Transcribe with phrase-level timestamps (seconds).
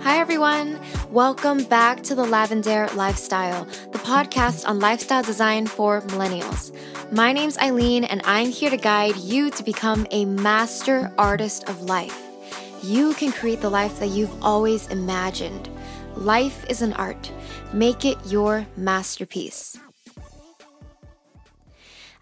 [0.00, 0.80] Hi, everyone.
[1.10, 6.74] Welcome back to the Lavendaire Lifestyle, the podcast on lifestyle design for millennials.
[7.12, 11.82] My name's Eileen, and I'm here to guide you to become a master artist of
[11.82, 12.18] life.
[12.82, 15.68] You can create the life that you've always imagined.
[16.16, 17.30] Life is an art.
[17.74, 19.78] Make it your masterpiece.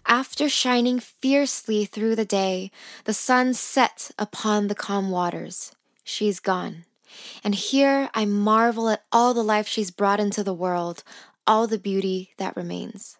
[0.07, 2.71] After shining fiercely through the day,
[3.03, 5.75] the sun set upon the calm waters.
[6.05, 6.85] She's gone.
[7.43, 11.03] And here I marvel at all the life she's brought into the world,
[11.45, 13.17] all the beauty that remains.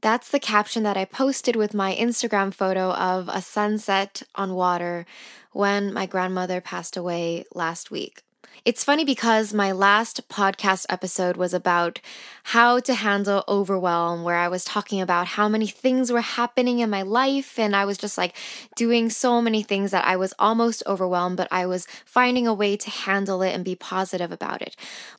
[0.00, 5.06] That's the caption that I posted with my Instagram photo of a sunset on water
[5.52, 8.22] when my grandmother passed away last week.
[8.64, 12.00] It's funny because my last podcast episode was about
[12.44, 16.90] how to handle overwhelm, where I was talking about how many things were happening in
[16.90, 17.58] my life.
[17.58, 18.34] And I was just like
[18.74, 22.76] doing so many things that I was almost overwhelmed, but I was finding a way
[22.78, 24.76] to handle it and be positive about it.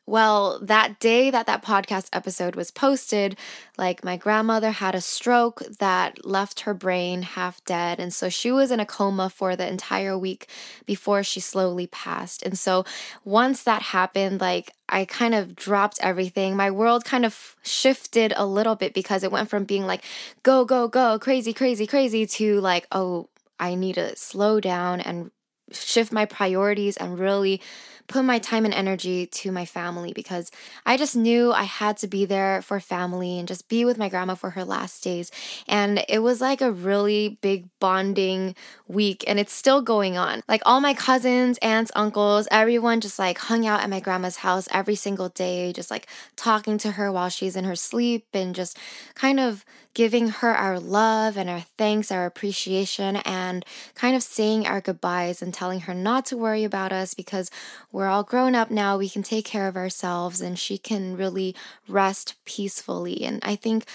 [0.08, 3.38] Well, that day that that podcast episode was posted,
[3.78, 8.00] like my grandmother had a stroke that left her brain half dead.
[8.00, 10.48] And so she was in a coma for the entire week
[10.88, 12.42] before she slowly passed.
[12.42, 12.86] And so
[13.30, 16.56] once that happened, like I kind of dropped everything.
[16.56, 20.04] My world kind of shifted a little bit because it went from being like,
[20.42, 25.30] go, go, go, crazy, crazy, crazy to like, oh, I need to slow down and
[25.72, 27.62] shift my priorities and really
[28.09, 30.52] put my time and energy to my family because
[30.86, 34.09] I just knew I had to be there for family and just be with my
[34.09, 35.31] grandma for her last days.
[35.67, 38.56] And it was like a really big bonding
[38.88, 40.42] week, and it's still going on.
[40.50, 44.67] Like all my cousins, aunts, uncles, everyone just like hung out at my grandma's house
[44.72, 48.78] every single day, just like talking to her while she's in her sleep and just
[49.14, 54.68] kind of giving her our love and our thanks, our appreciation, and kind of saying
[54.68, 57.50] our goodbyes and telling her not to worry about us because
[57.92, 58.98] we're all grown up now.
[58.98, 61.56] We can take care of ourselves and she can really
[61.88, 63.23] rest peacefully.
[63.23, 63.86] And I think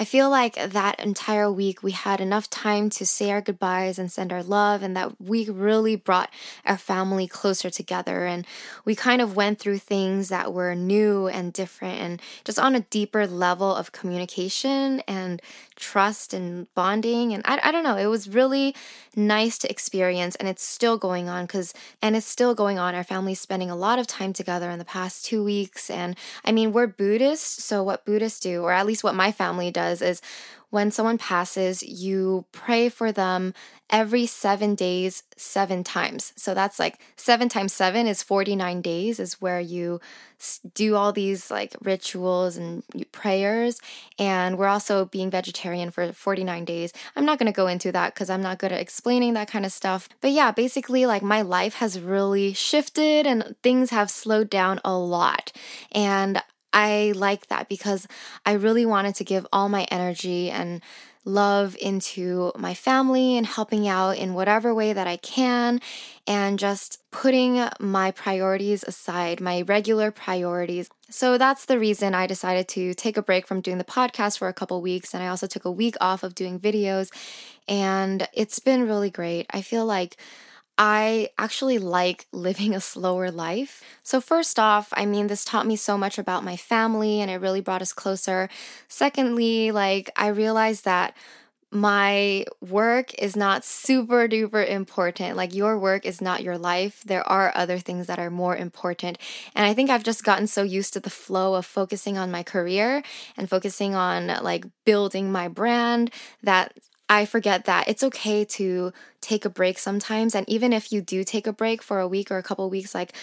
[0.00, 4.12] I feel like that entire week we had enough time to say our goodbyes and
[4.12, 6.30] send our love, and that week really brought
[6.64, 8.24] our family closer together.
[8.24, 8.46] And
[8.84, 12.80] we kind of went through things that were new and different, and just on a
[12.80, 15.42] deeper level of communication and
[15.74, 17.32] trust and bonding.
[17.32, 18.76] And I, I don't know, it was really
[19.16, 22.94] nice to experience, and it's still going on because, and it's still going on.
[22.94, 25.90] Our family's spending a lot of time together in the past two weeks.
[25.90, 29.72] And I mean, we're Buddhists, so what Buddhists do, or at least what my family
[29.72, 30.22] does, does is
[30.70, 33.54] when someone passes, you pray for them
[33.90, 36.34] every seven days, seven times.
[36.36, 39.98] So that's like seven times seven is 49 days, is where you
[40.74, 42.82] do all these like rituals and
[43.12, 43.80] prayers.
[44.18, 46.92] And we're also being vegetarian for 49 days.
[47.16, 49.64] I'm not going to go into that because I'm not good at explaining that kind
[49.64, 50.06] of stuff.
[50.20, 54.96] But yeah, basically, like my life has really shifted and things have slowed down a
[54.96, 55.50] lot.
[55.92, 58.06] And I like that because
[58.44, 60.82] I really wanted to give all my energy and
[61.24, 65.80] love into my family and helping out in whatever way that I can
[66.26, 70.88] and just putting my priorities aside, my regular priorities.
[71.10, 74.48] So that's the reason I decided to take a break from doing the podcast for
[74.48, 77.10] a couple weeks and I also took a week off of doing videos
[77.68, 79.46] and it's been really great.
[79.50, 80.16] I feel like
[80.80, 83.82] I actually like living a slower life.
[84.04, 87.36] So, first off, I mean, this taught me so much about my family and it
[87.40, 88.48] really brought us closer.
[88.86, 91.16] Secondly, like, I realized that
[91.70, 95.36] my work is not super duper important.
[95.36, 97.02] Like, your work is not your life.
[97.04, 99.18] There are other things that are more important.
[99.54, 102.42] And I think I've just gotten so used to the flow of focusing on my
[102.42, 103.02] career
[103.36, 106.10] and focusing on like building my brand
[106.42, 106.72] that
[107.08, 110.34] I forget that it's okay to take a break sometimes.
[110.34, 112.94] And even if you do take a break for a week or a couple weeks,
[112.94, 113.14] like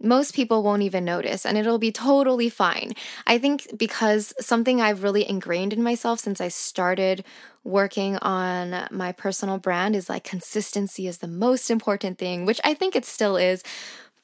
[0.00, 2.92] most people won't even notice and it'll be totally fine.
[3.26, 7.24] I think because something I've really ingrained in myself since I started
[7.64, 12.74] working on my personal brand is like consistency is the most important thing, which I
[12.74, 13.62] think it still is.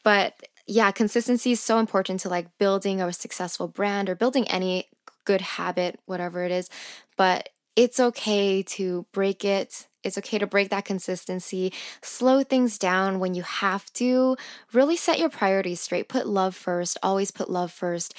[0.02, 0.34] But
[0.66, 4.88] yeah, consistency is so important to like building a successful brand or building any
[5.24, 6.68] good habit, whatever it is.
[7.16, 9.86] But it's okay to break it.
[10.02, 11.72] It's okay to break that consistency,
[12.02, 14.36] slow things down when you have to,
[14.72, 16.08] really set your priorities straight.
[16.08, 18.14] Put love first, always put love first.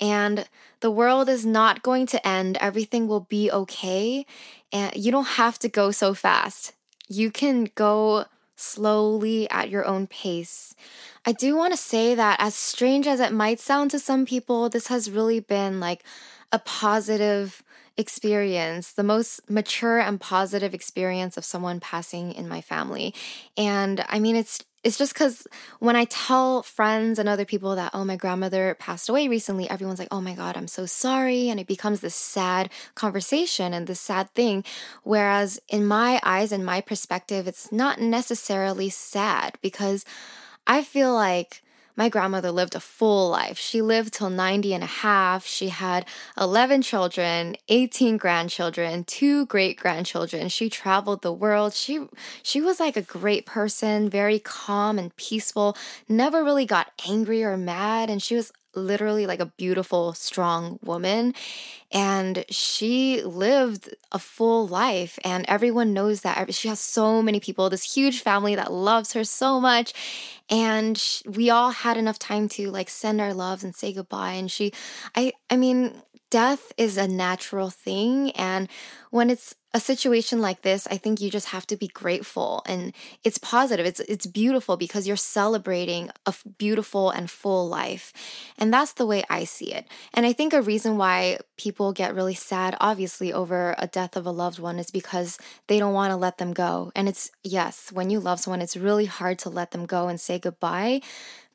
[0.00, 0.48] And
[0.80, 2.56] the world is not going to end.
[2.58, 4.24] Everything will be okay.
[4.72, 6.72] And you don't have to go so fast.
[7.06, 8.24] You can go
[8.56, 10.74] slowly at your own pace.
[11.26, 14.70] I do want to say that, as strange as it might sound to some people,
[14.70, 16.02] this has really been like
[16.50, 17.62] a positive
[18.02, 23.14] experience, the most mature and positive experience of someone passing in my family.
[23.56, 25.46] And I mean, it's it's just because
[25.78, 30.00] when I tell friends and other people that, oh, my grandmother passed away recently, everyone's
[30.00, 31.48] like, oh my God, I'm so sorry.
[31.48, 34.64] And it becomes this sad conversation and this sad thing.
[35.04, 40.04] Whereas in my eyes and my perspective, it's not necessarily sad because
[40.66, 41.62] I feel like
[41.96, 43.58] my grandmother lived a full life.
[43.58, 45.46] She lived till 90 and a half.
[45.46, 46.06] She had
[46.40, 50.48] 11 children, 18 grandchildren, two great grandchildren.
[50.48, 51.74] She traveled the world.
[51.74, 52.06] She
[52.42, 55.76] she was like a great person, very calm and peaceful,
[56.08, 61.34] never really got angry or mad and she was literally like a beautiful, strong woman.
[61.90, 66.54] And she lived a full life, and everyone knows that.
[66.54, 69.92] She has so many people, this huge family that loves her so much.
[70.48, 74.32] And we all had enough time to like send our loves and say goodbye.
[74.32, 74.72] And she,
[75.14, 78.30] I, I mean, death is a natural thing.
[78.30, 78.66] And
[79.10, 82.94] when it's a situation like this, I think you just have to be grateful and
[83.22, 83.84] it's positive.
[83.84, 88.14] It's it's beautiful because you're celebrating a beautiful and full life.
[88.56, 89.86] And that's the way I see it.
[90.14, 94.24] And I think a reason why people get really sad obviously over a death of
[94.24, 95.36] a loved one is because
[95.66, 96.92] they don't want to let them go.
[96.96, 100.18] And it's yes, when you love someone, it's really hard to let them go and
[100.18, 101.02] say goodbye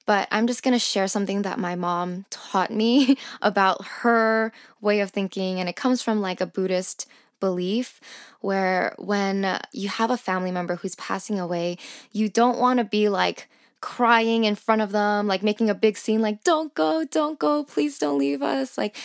[0.07, 4.51] but I'm just to share something that my mom taught me about her
[4.81, 5.59] way of thinking.
[5.59, 7.06] And it comes from like a Buddhist
[7.39, 8.00] belief
[8.42, 11.77] where when you have a family member who's passing away,
[12.12, 13.48] you don't want to be like
[13.81, 17.63] crying in front of them, like making a big scene, like, don't go, don't go,
[17.63, 18.77] please don't leave us.
[18.77, 18.95] Like,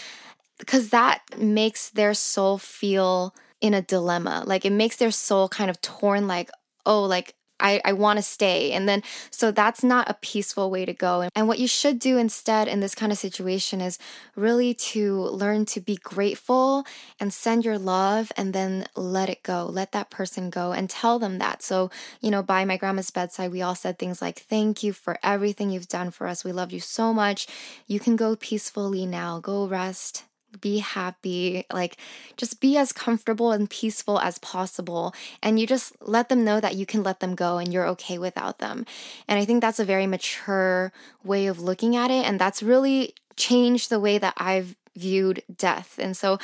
[0.58, 4.44] because that makes their soul feel in a dilemma.
[4.46, 6.50] Like, it makes their soul kind of torn, like,
[6.86, 8.72] oh, like, I, I want to stay.
[8.72, 11.28] And then, so that's not a peaceful way to go.
[11.34, 13.98] And what you should do instead in this kind of situation is
[14.36, 16.84] really to learn to be grateful
[17.20, 19.66] and send your love and then let it go.
[19.66, 21.62] Let that person go and tell them that.
[21.62, 25.18] So, you know, by my grandma's bedside, we all said things like, Thank you for
[25.22, 26.44] everything you've done for us.
[26.44, 27.46] We love you so much.
[27.86, 29.40] You can go peacefully now.
[29.40, 30.24] Go rest
[30.60, 31.96] be happy, like
[32.36, 35.14] just be as comfortable and peaceful as possible.
[35.42, 38.18] And you just let them know that you can let them go and you're okay
[38.18, 38.86] without them.
[39.28, 40.92] And I think that's a very mature
[41.24, 42.26] way of looking at it.
[42.26, 45.98] And that's really changed the way that I've viewed death.
[45.98, 46.38] And so,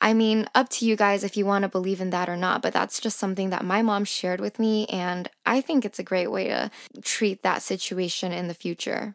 [0.00, 2.62] I mean, up to you guys if you want to believe in that or not,
[2.62, 4.86] but that's just something that my mom shared with me.
[4.86, 6.70] And I think it's a great way to
[7.02, 9.14] treat that situation in the future.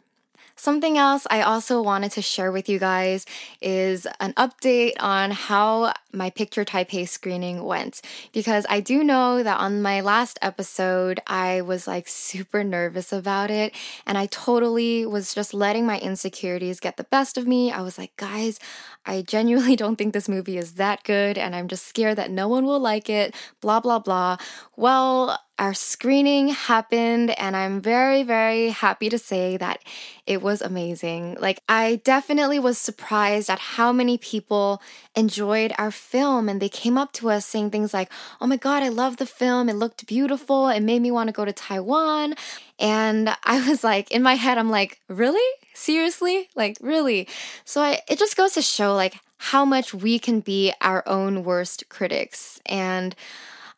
[0.57, 3.25] Something else I also wanted to share with you guys
[3.61, 8.01] is an update on how my Picture Taipei screening went.
[8.31, 13.51] Because I do know that on my last episode, I was like super nervous about
[13.51, 13.75] it.
[14.07, 17.71] And I totally was just letting my insecurities get the best of me.
[17.73, 18.57] I was like, guys,
[19.05, 21.37] I genuinely don't think this movie is that good.
[21.37, 24.37] And I'm just scared that no one will like it, blah, blah, blah.
[24.77, 29.79] Well, our screening happened, and I'm very, very happy to say that
[30.27, 31.37] it was amazing.
[31.39, 34.81] Like, I definitely was surprised at how many people
[35.15, 38.11] enjoyed our film, and they came up to us saying things like,
[38.41, 39.69] Oh my God, I love the film.
[39.69, 40.67] It looked beautiful.
[40.67, 42.35] It made me want to go to Taiwan.
[42.77, 45.49] And I was like, in my head, I'm like, Really?
[45.73, 46.49] Seriously?
[46.55, 47.29] Like, really?
[47.63, 51.43] So I, it just goes to show, like, how much we can be our own
[51.43, 52.59] worst critics.
[52.65, 53.15] And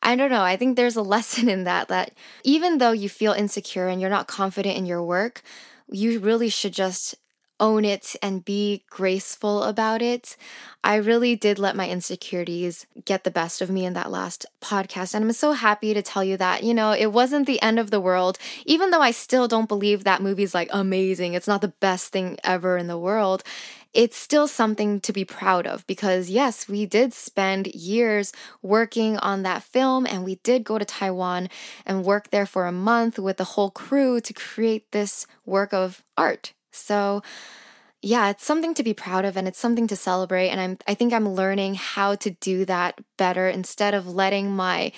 [0.02, 0.44] I don't know.
[0.44, 2.12] I think there's a lesson in that that
[2.44, 5.42] even though you feel insecure and you're not confident in your work,
[5.90, 7.16] you really should just
[7.60, 10.38] own it and be graceful about it.
[10.84, 15.16] I really did let my insecurities get the best of me in that last podcast.
[15.16, 17.90] And I'm so happy to tell you that, you know, it wasn't the end of
[17.90, 18.38] the world.
[18.68, 22.38] Even though I still don't believe that movie's like amazing, it's not the best thing
[22.44, 23.44] ever in the world
[23.94, 29.44] it's still something to be proud of because, yes, we did spend years working on
[29.44, 31.50] that film and we did go to Taiwan
[31.86, 36.04] and work there for a month with the whole crew to create this work of
[36.18, 36.54] art.
[36.72, 37.24] So,
[38.02, 40.94] yeah, it's something to be proud of and it's something to celebrate and I'm I
[40.94, 44.92] think I'm learning how to do that better instead of letting my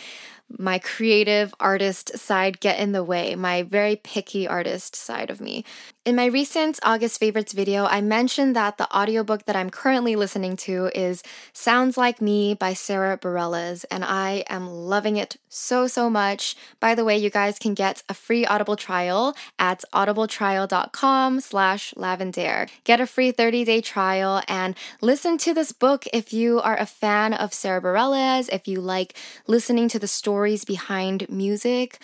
[0.58, 5.64] my creative artist side get in the way, my very picky artist side of me.
[6.06, 10.56] In my recent August favorites video, I mentioned that the audiobook that I'm currently listening
[10.58, 11.22] to is
[11.54, 16.56] Sounds Like Me by Sarah Bareilles, and I am loving it so, so much.
[16.80, 22.70] By the way, you guys can get a free Audible trial at audibletrial.com slash lavendaire.
[22.86, 27.34] Get a free 30-day trial and listen to this book if you are a fan
[27.34, 29.16] of Sarah Bareilles, if you like
[29.46, 30.08] listening to the
[30.40, 32.00] stories behind music.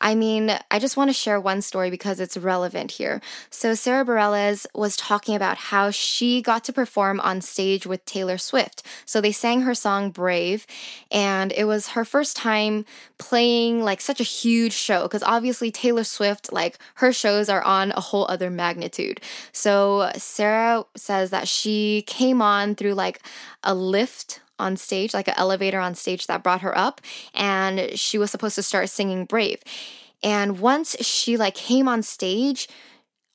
[0.00, 3.20] I mean, I just want to share one story because it's relevant here.
[3.50, 8.38] So, Sarah Bareilles was talking about how she got to perform on stage with Taylor
[8.38, 8.84] Swift.
[9.04, 10.68] So, they sang her song Brave,
[11.10, 12.84] and it was her first time
[13.18, 17.90] playing like such a huge show because obviously Taylor Swift, like her shows are on
[17.90, 19.20] a whole other magnitude.
[19.50, 23.20] So, Sarah says that she came on through like
[23.64, 27.00] a lift on stage, like an elevator on stage that brought her up,
[27.34, 29.62] and she was supposed to start singing Brave.
[30.22, 32.68] And once she like came on stage,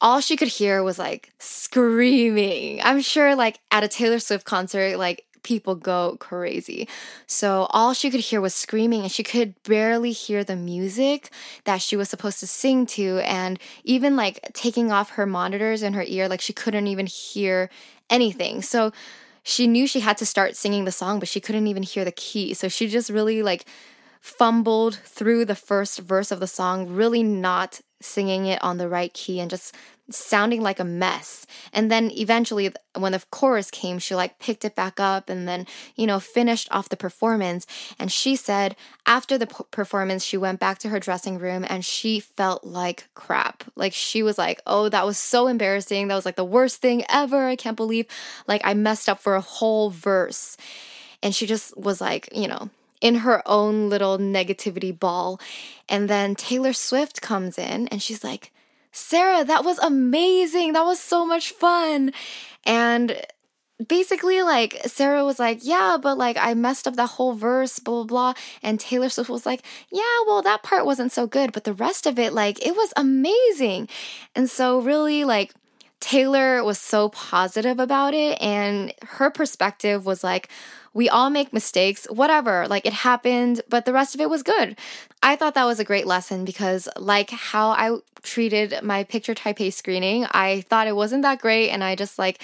[0.01, 2.81] all she could hear was like screaming.
[2.83, 6.87] I'm sure like at a Taylor Swift concert, like people go crazy.
[7.27, 11.29] So all she could hear was screaming and she could barely hear the music
[11.65, 15.93] that she was supposed to sing to and even like taking off her monitors in
[15.93, 17.69] her ear like she couldn't even hear
[18.09, 18.61] anything.
[18.61, 18.91] So
[19.45, 22.11] she knew she had to start singing the song, but she couldn't even hear the
[22.11, 22.55] key.
[22.55, 23.65] So she just really like
[24.19, 29.13] fumbled through the first verse of the song, really not singing it on the right
[29.13, 29.75] key and just
[30.09, 31.45] sounding like a mess.
[31.73, 35.65] And then eventually, when the chorus came, she like picked it back up and then,
[35.95, 37.65] you know, finished off the performance.
[37.97, 42.19] And she said after the performance, she went back to her dressing room and she
[42.19, 43.63] felt like crap.
[43.75, 46.07] Like she was like, oh, that was so embarrassing.
[46.07, 47.47] That was like the worst thing ever.
[47.47, 48.05] I can't believe
[48.47, 50.57] like I messed up for a whole verse.
[51.23, 52.69] And she just was like, you know,
[53.01, 55.39] in her own little negativity ball.
[55.89, 58.51] And then Taylor Swift comes in and she's like,
[58.95, 60.71] Sarah, that was amazing.
[60.73, 62.13] That was so much fun.
[62.65, 63.21] And
[63.85, 68.03] basically, like, Sarah was like, Yeah, but like, I messed up that whole verse, blah,
[68.03, 68.33] blah, blah.
[68.63, 72.07] And Taylor Swift was like, Yeah, well, that part wasn't so good, but the rest
[72.07, 73.89] of it, like, it was amazing.
[74.33, 75.53] And so, really, like,
[75.99, 80.49] Taylor was so positive about it, and her perspective was like,
[80.93, 84.77] we all make mistakes, whatever, like it happened, but the rest of it was good.
[85.25, 89.73] I thought that was a great lesson because, like how I treated my picture Taipei
[89.73, 92.39] screening, I thought it wasn't that great, and I just like,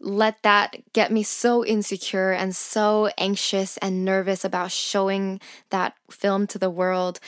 [0.00, 5.38] let that get me so insecure and so anxious and nervous about showing
[5.68, 7.20] that film to the world.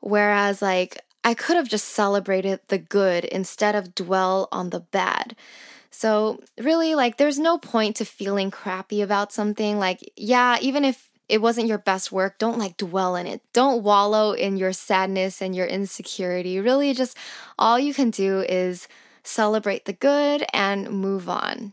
[0.00, 5.34] Whereas, like, I could have just celebrated the good instead of dwell on the bad.
[5.90, 9.78] So, really, like, there's no point to feeling crappy about something.
[9.78, 13.42] Like, yeah, even if it wasn't your best work, don't like dwell in it.
[13.52, 16.58] Don't wallow in your sadness and your insecurity.
[16.60, 17.16] Really, just
[17.58, 18.88] all you can do is
[19.22, 21.72] celebrate the good and move on.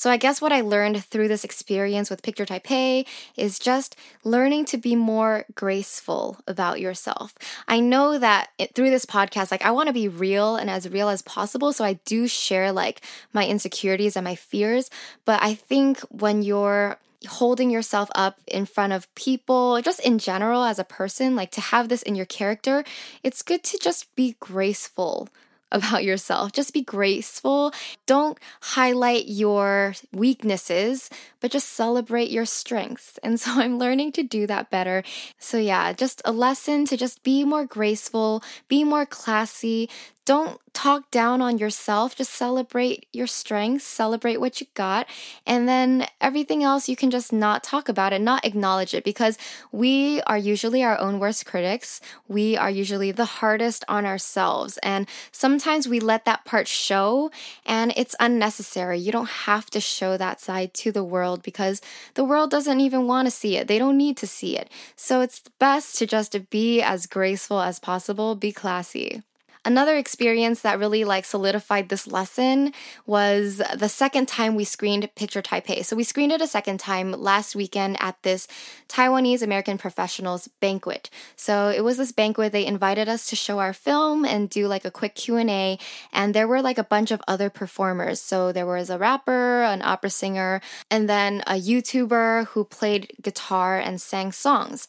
[0.00, 4.64] So I guess what I learned through this experience with Picture Taipei is just learning
[4.66, 7.34] to be more graceful about yourself.
[7.68, 10.88] I know that it, through this podcast, like I want to be real and as
[10.88, 11.74] real as possible.
[11.74, 13.02] So I do share like
[13.34, 14.88] my insecurities and my fears.
[15.26, 16.96] But I think when you're
[17.28, 21.60] holding yourself up in front of people, just in general as a person, like to
[21.60, 22.84] have this in your character,
[23.22, 25.28] it's good to just be graceful
[25.72, 26.50] about yourself.
[26.52, 27.72] Just be graceful.
[28.06, 31.08] Don't highlight your weaknesses,
[31.40, 33.18] but just celebrate your strengths.
[33.22, 35.04] And so I'm learning to do that better.
[35.38, 39.88] So, yeah, just a lesson to just be more graceful, be more classy,
[40.30, 42.14] don't talk down on yourself.
[42.14, 45.08] Just celebrate your strengths, celebrate what you got,
[45.44, 49.36] and then everything else you can just not talk about it, not acknowledge it because
[49.72, 52.00] we are usually our own worst critics.
[52.28, 54.78] We are usually the hardest on ourselves.
[54.84, 57.32] And sometimes we let that part show
[57.66, 59.00] and it's unnecessary.
[59.00, 61.82] You don't have to show that side to the world because
[62.14, 63.66] the world doesn't even want to see it.
[63.66, 64.70] They don't need to see it.
[64.94, 69.24] So it's best to just be as graceful as possible, be classy.
[69.62, 72.72] Another experience that really like solidified this lesson
[73.04, 75.84] was the second time we screened Picture Taipei.
[75.84, 78.48] So we screened it a second time last weekend at this
[78.88, 81.10] Taiwanese American professionals banquet.
[81.36, 84.86] So it was this banquet they invited us to show our film and do like
[84.86, 85.78] a quick Q&A
[86.10, 88.18] and there were like a bunch of other performers.
[88.18, 93.78] So there was a rapper, an opera singer, and then a YouTuber who played guitar
[93.78, 94.88] and sang songs.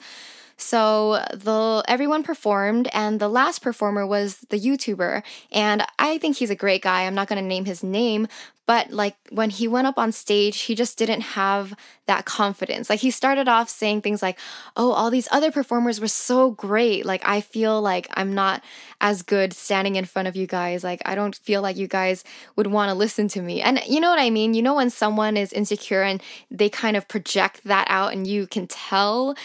[0.61, 6.51] So the everyone performed, and the last performer was the YouTuber, and I think he's
[6.51, 7.03] a great guy.
[7.03, 8.27] I'm not going to name his name,
[8.67, 11.73] but like when he went up on stage, he just didn't have
[12.05, 12.89] that confidence.
[12.89, 14.37] Like he started off saying things like,
[14.77, 17.05] "Oh, all these other performers were so great.
[17.05, 18.63] Like I feel like I'm not
[19.01, 20.83] as good standing in front of you guys.
[20.83, 22.23] Like I don't feel like you guys
[22.55, 24.53] would want to listen to me." And you know what I mean?
[24.53, 28.45] You know when someone is insecure and they kind of project that out and you
[28.45, 29.35] can tell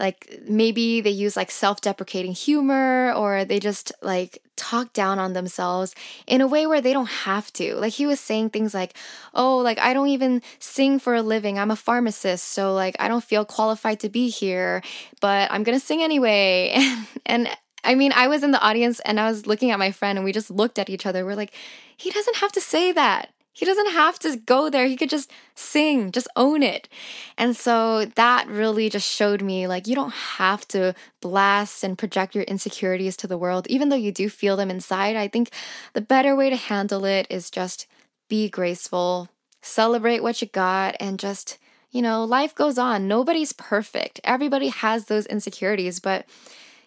[0.00, 5.94] like maybe they use like self-deprecating humor or they just like talk down on themselves
[6.26, 7.76] in a way where they don't have to.
[7.76, 8.94] Like he was saying things like,
[9.34, 11.58] "Oh, like I don't even sing for a living.
[11.58, 14.82] I'm a pharmacist, so like I don't feel qualified to be here,
[15.20, 16.74] but I'm going to sing anyway."
[17.26, 17.48] and
[17.84, 20.24] I mean, I was in the audience and I was looking at my friend and
[20.24, 21.24] we just looked at each other.
[21.24, 21.54] We're like,
[21.96, 23.30] he doesn't have to say that.
[23.60, 24.86] He doesn't have to go there.
[24.86, 26.88] He could just sing, just own it.
[27.36, 32.34] And so that really just showed me like you don't have to blast and project
[32.34, 35.14] your insecurities to the world, even though you do feel them inside.
[35.14, 35.50] I think
[35.92, 37.86] the better way to handle it is just
[38.30, 39.28] be graceful,
[39.60, 41.58] celebrate what you got, and just,
[41.90, 43.08] you know, life goes on.
[43.08, 44.20] Nobody's perfect.
[44.24, 46.24] Everybody has those insecurities, but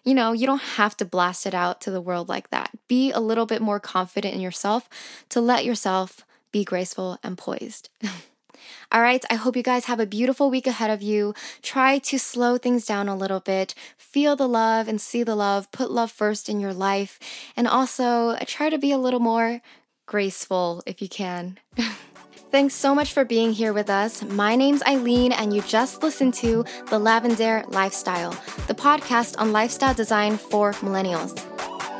[0.02, 2.72] you know, you don't have to blast it out to the world like that.
[2.88, 4.88] Be a little bit more confident in yourself
[5.28, 7.90] to let yourself be graceful and poised.
[8.92, 11.34] All right, I hope you guys have a beautiful week ahead of you.
[11.62, 15.72] Try to slow things down a little bit, feel the love and see the love,
[15.72, 17.18] put love first in your life,
[17.56, 19.62] and also try to be a little more
[20.06, 21.58] graceful if you can.
[22.52, 24.22] Thanks so much for being here with us.
[24.22, 28.30] My name's Eileen, and you just listened to The Lavendaire Lifestyle,
[28.68, 31.34] the podcast on lifestyle design for millennials.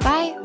[0.00, 0.43] Bye.